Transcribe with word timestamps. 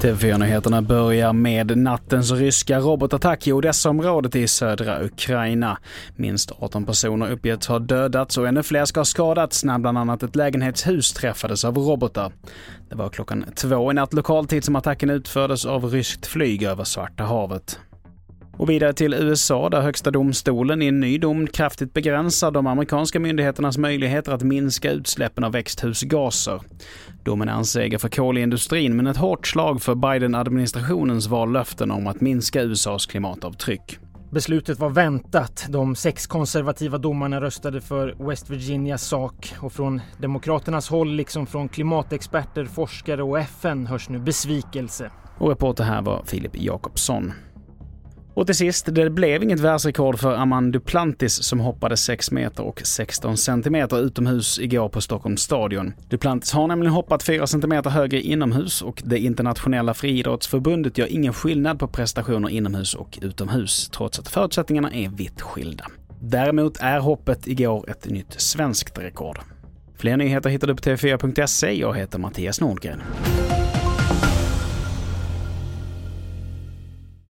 TV4-nyheterna 0.00 0.82
börjar 0.82 1.32
med 1.32 1.78
nattens 1.78 2.30
ryska 2.30 2.78
robotattack 2.78 3.46
i 3.46 3.52
Odessa-området 3.52 4.36
i 4.36 4.48
södra 4.48 5.04
Ukraina. 5.04 5.78
Minst 6.16 6.52
18 6.58 6.86
personer 6.86 7.30
uppgetts 7.30 7.66
ha 7.66 7.78
dödats 7.78 8.38
och 8.38 8.48
ännu 8.48 8.62
fler 8.62 8.84
ska 8.84 9.00
ha 9.00 9.04
skadats 9.04 9.64
när 9.64 9.78
bland 9.78 9.98
annat 9.98 10.22
ett 10.22 10.36
lägenhetshus 10.36 11.12
träffades 11.12 11.64
av 11.64 11.78
robotar. 11.78 12.32
Det 12.88 12.94
var 12.94 13.08
klockan 13.08 13.44
två 13.54 13.90
i 13.90 13.94
natt 13.94 14.14
lokal 14.14 14.46
tid 14.46 14.64
som 14.64 14.76
attacken 14.76 15.10
utfördes 15.10 15.66
av 15.66 15.84
ryskt 15.84 16.26
flyg 16.26 16.62
över 16.62 16.84
Svarta 16.84 17.24
havet. 17.24 17.78
Och 18.58 18.70
vidare 18.70 18.92
till 18.92 19.14
USA 19.14 19.68
där 19.68 19.80
högsta 19.80 20.10
domstolen 20.10 20.82
i 20.82 20.86
en 20.86 21.00
ny 21.00 21.18
dom 21.18 21.46
kraftigt 21.46 21.94
begränsar 21.94 22.50
de 22.50 22.66
amerikanska 22.66 23.20
myndigheternas 23.20 23.78
möjligheter 23.78 24.32
att 24.32 24.42
minska 24.42 24.90
utsläppen 24.90 25.44
av 25.44 25.52
växthusgaser. 25.52 26.60
Domen 27.24 27.48
är 27.48 27.52
en 27.52 27.64
seger 27.64 27.98
för 27.98 28.08
kolindustrin 28.08 28.96
men 28.96 29.06
ett 29.06 29.16
hårt 29.16 29.46
slag 29.46 29.82
för 29.82 29.94
Biden-administrationens 29.94 31.26
vallöften 31.26 31.90
om 31.90 32.06
att 32.06 32.20
minska 32.20 32.62
USAs 32.62 33.06
klimatavtryck. 33.06 33.98
Beslutet 34.30 34.78
var 34.78 34.90
väntat. 34.90 35.66
De 35.68 35.96
sex 35.96 36.26
konservativa 36.26 36.98
domarna 36.98 37.40
röstade 37.40 37.80
för 37.80 38.28
West 38.28 38.50
Virginias 38.50 39.02
sak 39.02 39.54
och 39.60 39.72
från 39.72 40.00
Demokraternas 40.18 40.88
håll 40.88 41.14
liksom 41.14 41.46
från 41.46 41.68
klimatexperter, 41.68 42.64
forskare 42.64 43.22
och 43.22 43.38
FN 43.38 43.86
hörs 43.86 44.08
nu 44.08 44.18
besvikelse. 44.18 45.10
Och 45.38 45.48
reporter 45.48 45.84
här 45.84 46.02
var 46.02 46.22
Filip 46.26 46.52
Jakobsson. 46.54 47.32
Och 48.38 48.46
till 48.46 48.54
sist, 48.54 48.86
det 48.94 49.10
blev 49.10 49.42
inget 49.42 49.60
världsrekord 49.60 50.18
för 50.18 50.34
Aman 50.34 50.72
Duplantis 50.72 51.42
som 51.42 51.60
hoppade 51.60 51.96
6 51.96 52.30
meter 52.30 52.62
och 52.62 52.80
16 52.84 53.36
centimeter 53.36 54.00
utomhus 54.00 54.58
igår 54.58 54.88
på 54.88 55.00
Stockholms 55.00 55.42
stadion. 55.42 55.92
Duplantis 56.08 56.52
har 56.52 56.66
nämligen 56.66 56.94
hoppat 56.94 57.22
4 57.22 57.46
centimeter 57.46 57.90
högre 57.90 58.20
inomhus 58.20 58.82
och 58.82 59.02
det 59.04 59.18
internationella 59.18 59.94
friidrottsförbundet 59.94 60.98
gör 60.98 61.06
ingen 61.06 61.32
skillnad 61.32 61.78
på 61.78 61.88
prestationer 61.88 62.48
inomhus 62.48 62.94
och 62.94 63.18
utomhus, 63.22 63.88
trots 63.88 64.18
att 64.18 64.28
förutsättningarna 64.28 64.92
är 64.92 65.08
vitt 65.08 65.40
skilda. 65.40 65.84
Däremot 66.20 66.76
är 66.80 66.98
hoppet 66.98 67.46
igår 67.46 67.90
ett 67.90 68.10
nytt 68.10 68.40
svenskt 68.40 68.98
rekord. 68.98 69.38
Fler 69.96 70.16
nyheter 70.16 70.50
hittar 70.50 70.66
du 70.66 70.74
på 70.74 70.82
tv4.se. 70.82 71.72
Jag 71.72 71.96
heter 71.96 72.18
Mattias 72.18 72.60
Nordgren. 72.60 73.02